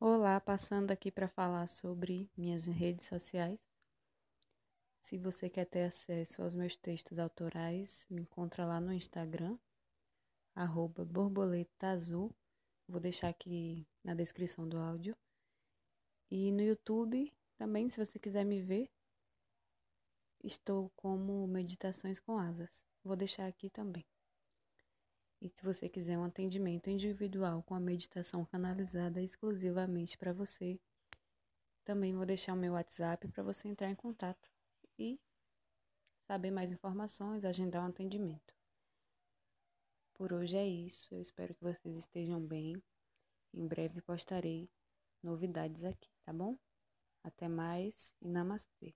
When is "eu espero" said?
41.14-41.54